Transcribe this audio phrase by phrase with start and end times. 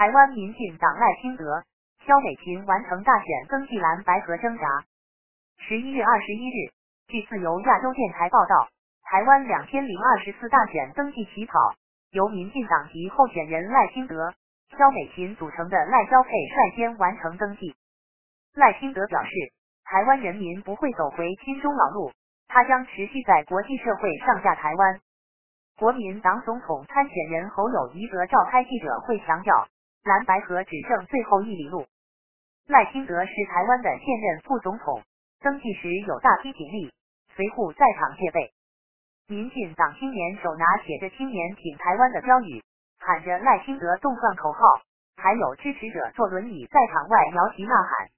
[0.00, 1.62] 台湾民进党赖清德、
[2.06, 4.64] 萧美琴完成大选登记蓝白河挣扎。
[5.58, 6.72] 十一月二十一日，
[7.08, 8.70] 据自由亚洲电台报道，
[9.02, 11.52] 台湾两千零二十次大选登记起草，
[12.12, 14.32] 由民进党籍候选人赖清德、
[14.70, 17.76] 萧美琴组成的赖萧配率先完成登记。
[18.54, 19.30] 赖清德表示，
[19.84, 22.10] 台湾人民不会走回亲中老路，
[22.48, 24.98] 他将持续在国际社会上下台湾。
[25.76, 29.68] 国民党总统参选人侯友谊则召开记者会，强调
[30.04, 31.86] 蓝白河只剩最后一里路。
[32.66, 35.02] 赖清德是台湾的现任副总统，
[35.40, 36.92] 登记时有大批警力
[37.34, 38.52] 随护在场戒备。
[39.28, 42.62] 民进党青年手拿写着“青年挺台湾”的标语，
[42.98, 44.60] 喊着赖清德动算口号，
[45.16, 48.08] 还有支持者坐轮椅在场外摇旗呐喊。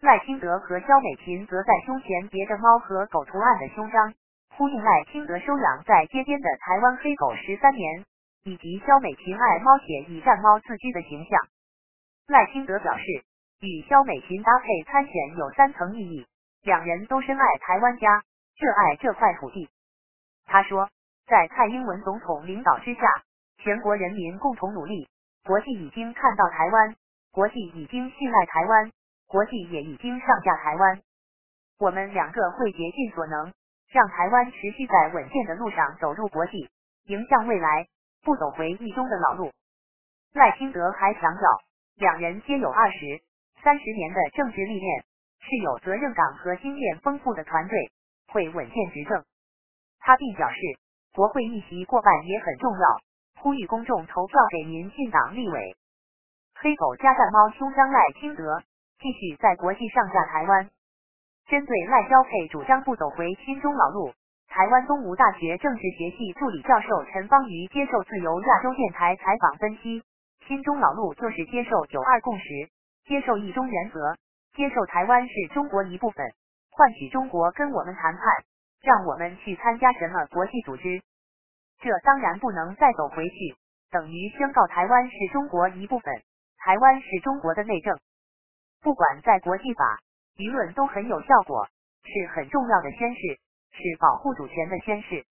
[0.00, 4.14] 赖清德和萧美琴则在胸前别着猫和狗图案的胸章。
[4.56, 8.04] 呼应赖清德收养在街边的台湾黑狗十三年，
[8.44, 11.40] 以及肖美琴爱猫且以战猫自居的形象。
[12.26, 13.04] 赖清德表示，
[13.60, 16.26] 与肖美琴搭配参选有三层意义，
[16.62, 18.22] 两人都深爱台湾家，
[18.56, 19.68] 热爱这块土地。
[20.46, 20.90] 他说，
[21.26, 23.00] 在蔡英文总统领导之下，
[23.58, 25.08] 全国人民共同努力，
[25.44, 26.96] 国际已经看到台湾，
[27.32, 28.90] 国际已经信赖台湾，
[29.26, 31.00] 国际也已经上架台湾。
[31.78, 33.52] 我们两个会竭尽所能。
[33.92, 36.70] 让台湾持续在稳健的路上走入国际，
[37.08, 37.86] 迎向未来，
[38.22, 39.50] 不走回一中的老路。
[40.32, 41.48] 赖清德还强调，
[41.96, 43.22] 两人皆有二十
[43.62, 45.04] 三十年的政治历练，
[45.40, 47.90] 是有责任感和经验丰富的团队，
[48.28, 49.24] 会稳健执政。
[49.98, 50.56] 他并表示，
[51.12, 53.00] 国会议席过半也很重要，
[53.40, 55.76] 呼吁公众投票给民进党立委。
[56.54, 58.62] 黑狗加战猫胸章赖清德
[59.00, 60.70] 继续在国际上架台湾。
[61.48, 64.14] 针对赖萧配主张不走回亲中老路，
[64.52, 70.02] 台湾东吴大学政治学系助理教授陈方瑜接受自由亚洲电台采访分析，
[70.46, 72.44] 亲中老路就是接受九二共识，
[73.06, 74.14] 接受一中原则，
[74.52, 76.26] 接受台湾是中国一部分，
[76.70, 78.22] 换取中国跟我们谈判，
[78.82, 81.00] 让我们去参加什么国际组织，
[81.80, 83.56] 这当然不能再走回去，
[83.90, 86.14] 等于宣告台湾是中国一部分，
[86.58, 87.98] 台湾是中国的内政，
[88.82, 89.98] 不管在国际法。
[90.36, 91.68] 舆论都很有效果，
[92.04, 93.38] 是很重要的宣誓，
[93.72, 95.24] 是保护主权的宣誓。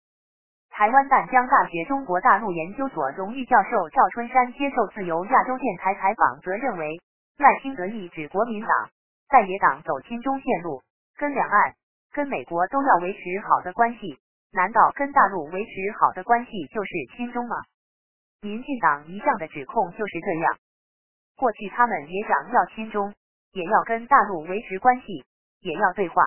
[0.70, 7.00] 台湾淡江大学中国大陆研究所荣誉教授赵春山接受自由亚洲电台采访，则认为
[7.38, 8.90] 赖清德意指国民党
[9.30, 10.82] 在野党走亲中线路，
[11.18, 11.74] 跟两岸、
[12.12, 14.18] 跟美国都要维持好的关系，
[14.52, 17.56] 难道跟大陆维持好的关系就是亲中吗？
[18.42, 20.58] 民进党一向的指控就是这样，
[21.38, 23.14] 过去他们也讲要亲中。
[23.54, 25.26] 也要跟大陆维持关系，
[25.60, 26.24] 也要对话。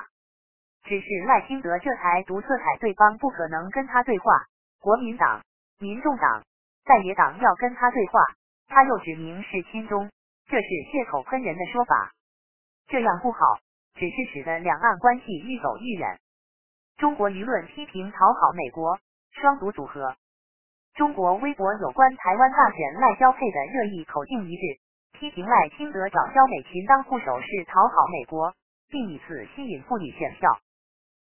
[0.84, 4.44] 只是赖清德这才独色彩，对方不可能跟他对话。
[4.80, 5.42] 国民党、
[5.78, 6.44] 民众党
[6.84, 8.20] 在野党要跟他对话，
[8.68, 10.10] 他又指明是亲中，
[10.46, 12.12] 这是血口喷人的说法。
[12.86, 13.58] 这样不好，
[13.94, 16.18] 只是使得两岸关系愈走愈远。
[16.98, 18.98] 中国舆论批评讨好美国，
[19.32, 20.14] 双独组合。
[20.94, 24.80] 中国微博有关台湾大选赖交配的热议口径一致。
[25.18, 28.52] 批评赖清德找肖美琴当副手是讨好美国，
[28.88, 30.58] 并以此吸引妇女选票。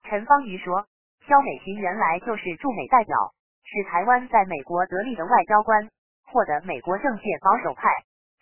[0.03, 0.87] 陈芳瑜说，
[1.27, 3.35] 肖美琴原来就是驻美代表，
[3.65, 5.89] 是台湾在美国得力的外交官，
[6.27, 7.89] 获得美国政界保守派、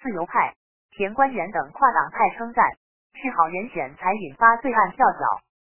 [0.01, 0.55] 自由派、
[0.93, 2.65] 前官员等跨党派称赞，
[3.15, 5.19] 是好人选，才引发对岸跳脚。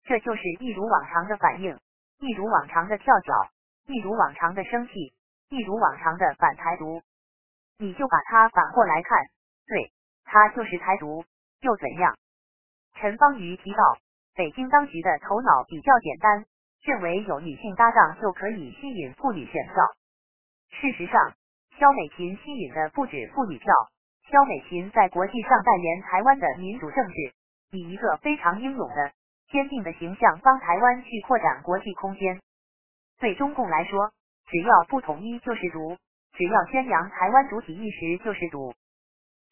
[0.03, 1.77] 这就是一如往常的反应，
[2.19, 3.33] 一如往常的跳脚，
[3.87, 5.13] 一如往常的生气，
[5.49, 7.01] 一如往常的反台独。
[7.79, 9.17] 你就把它反过来看。
[9.67, 9.91] 对
[10.23, 11.25] 他就是台独，
[11.59, 12.15] 又怎样？
[12.95, 13.97] 陈芳瑜提到，
[14.37, 16.45] 北京当局的头脑比较简单，
[16.83, 19.73] 认为有女性搭档就可以吸引妇女选票。
[20.69, 21.33] 事实上，
[21.79, 23.73] 肖美琴吸引的不止妇女票。
[24.29, 27.33] 肖美琴在国际上代言台湾的民主政治，
[27.71, 29.11] 以一个非常英勇的、
[29.49, 32.39] 坚定的形象帮台湾去扩展国际空间。
[33.19, 34.11] 对中共来说，
[34.45, 35.97] 只要不统一就是独，
[36.33, 38.71] 只要宣扬台湾主体意识就是独。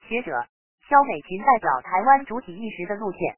[0.01, 0.45] 学者
[0.87, 3.37] 肖美琴代表台湾主体意识的路线。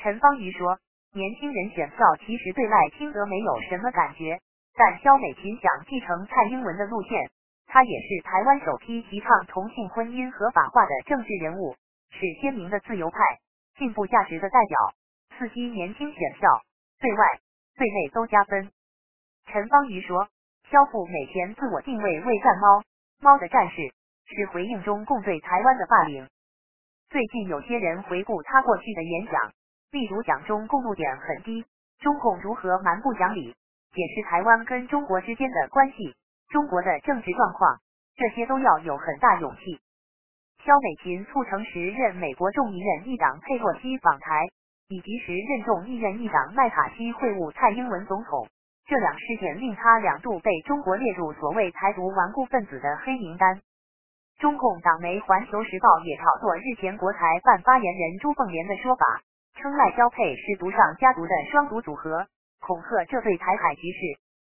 [0.00, 0.78] 陈芳瑜说，
[1.12, 4.40] 年轻人选票其实对赖清德没有什么感觉，
[4.74, 7.30] 但肖美琴想继承蔡英文的路线，
[7.66, 11.74] 她也是台湾首批提倡同性婚姻合法化的政治人物，
[12.10, 13.18] 是鲜明的自由派、
[13.76, 14.78] 进步价值的代表，
[15.36, 16.62] 刺激年轻选票，
[17.00, 17.40] 对外
[17.76, 18.70] 对内都加分。
[19.46, 20.28] 陈芳瑜说，
[20.70, 22.82] 肖父每天自我定位为战猫，
[23.20, 23.92] 猫的战士。
[24.30, 26.28] 是回应中共对台湾的霸凌。
[27.08, 29.52] 最近有些人回顾他过去的演讲，
[29.90, 31.64] 例如讲中共怒点很低，
[32.00, 33.54] 中共如何蛮不讲理，
[33.92, 36.14] 解释台湾跟中国之间的关系，
[36.50, 37.78] 中国的政治状况，
[38.16, 39.80] 这些都要有很大勇气。
[40.64, 44.48] 肖美琴促成时任美国众议院议长佩洛西访台，
[44.88, 48.48] 以及时任众议院议长麦卡锡会晤蔡英文总统。
[48.86, 53.60] 这两事件令他两度被中国列入所谓台独顽固分子的黑名单。
[54.38, 59.20] 中共党媒《环球时报》也炒作日前国台办发言人朱凤莲的说法，
[59.58, 62.26] 称赖交配是独上加独的双独组合，
[62.60, 63.98] 恐吓这对台海局势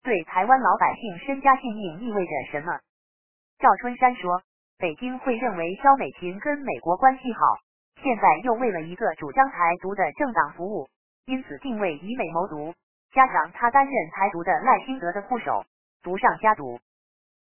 [0.04, 2.80] 对台湾老百姓身家性命意味着什么。
[3.60, 4.42] 赵春山说，
[4.78, 7.40] 北京会认为肖美琴跟美国关系好，
[8.04, 10.88] 现在又为了一个主张台独的政党服务，
[11.26, 12.74] 因此定位以美谋独。
[13.14, 15.64] 加上他担任台独的赖清德的副手，
[16.04, 16.80] 独上加独。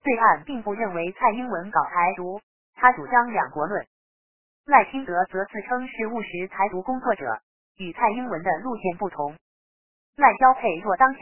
[0.01, 2.41] 对岸并不认为蔡英文搞台独，
[2.73, 3.85] 他主张两国论。
[4.65, 7.41] 赖清德则自称是务实台独工作者，
[7.77, 9.35] 与蔡英文的路线不同。
[10.15, 11.21] 赖萧配若当选，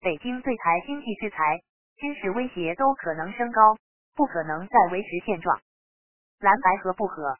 [0.00, 1.60] 北京对台经济制裁、
[1.96, 3.76] 军事威胁都可能升高，
[4.14, 5.60] 不可能再维持现状。
[6.40, 7.38] 蓝白合不合？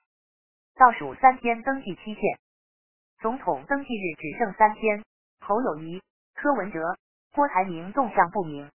[0.76, 2.38] 倒数三天登记期限，
[3.20, 5.02] 总统登记日只剩三天。
[5.40, 6.02] 侯友谊。
[6.34, 6.96] 柯文哲、
[7.34, 8.68] 郭台铭动向不明，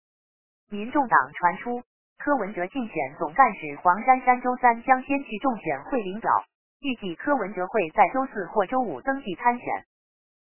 [0.70, 1.82] 民众党传出
[2.20, 6.32] 柯文哲竞选总干事黄珊珊周三将先去众选会领表，
[6.80, 9.86] 预计柯文哲会在周四或周五登记参选。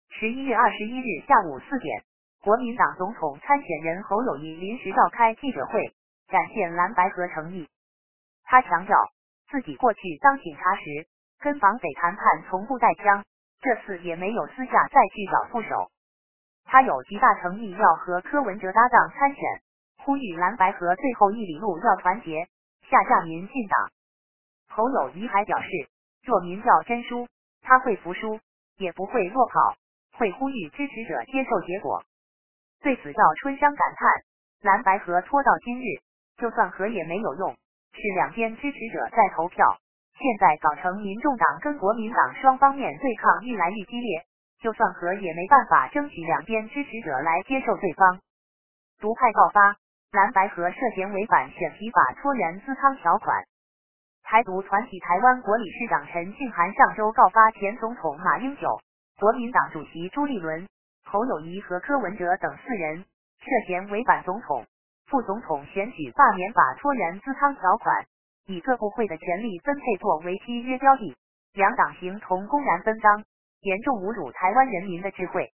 [0.09, 2.03] 十一月二十一日下午四点，
[2.41, 5.93] 国民党总统参选人侯友谊临时召开记者会，
[6.27, 7.67] 展现蓝白合诚意。
[8.43, 8.97] 他强调
[9.49, 11.07] 自己过去当警察时
[11.39, 13.23] 跟绑匪谈判从不带枪，
[13.61, 15.89] 这次也没有私下再去找副手。
[16.65, 19.41] 他有极大诚意要和柯文哲搭档参选，
[19.97, 22.47] 呼吁蓝白河最后一里路要团结，
[22.89, 23.89] 下架民进党。
[24.69, 25.67] 侯友谊还表示，
[26.23, 27.27] 若民调真输，
[27.61, 28.39] 他会服输，
[28.77, 29.75] 也不会落跑，
[30.17, 32.03] 会呼吁支持者接受结果。
[32.81, 34.09] 对此，赵春山感叹：
[34.61, 36.01] 蓝白河拖到今日，
[36.37, 37.53] 就算和也没有用，
[37.93, 39.77] 是两边支持者在投票。
[40.17, 44.25] 现在搞成民众党跟国民党双方面对抗愈来愈激烈。
[44.59, 48.21] 就算和也没办法争取两边支持者来接受对方，
[48.97, 49.75] 独派爆发，
[50.13, 53.43] 蓝白河涉嫌违反选题法拖延资仓条款。
[54.23, 58.79] 台独团体台湾国理事长陈庆涵上周告发前总统马英九、
[59.19, 60.67] 国民党主席朱立伦、
[61.05, 63.05] 侯友谊和柯文哲等四人
[63.39, 64.65] 涉嫌违反总统、
[65.05, 68.05] 副总统选举罢免法拖延资仓条款，
[68.47, 71.15] 以各部会的权力分配作为契约标的，
[71.53, 73.23] 两党形同公然分赃。
[73.61, 75.53] 严重侮辱台湾人民的智慧。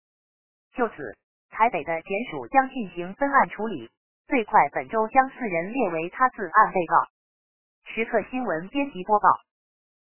[0.76, 1.18] 就此，
[1.50, 3.90] 台北的检署将进行分案处理，
[4.28, 6.98] 最快本周将四人列为他自案被告。
[7.86, 9.30] 时刻新闻编辑播报。